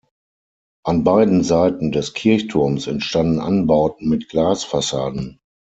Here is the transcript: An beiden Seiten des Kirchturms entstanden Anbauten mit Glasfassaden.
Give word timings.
An 0.83 1.03
beiden 1.03 1.43
Seiten 1.43 1.91
des 1.91 2.15
Kirchturms 2.15 2.87
entstanden 2.87 3.39
Anbauten 3.39 4.09
mit 4.09 4.29
Glasfassaden. 4.29 5.39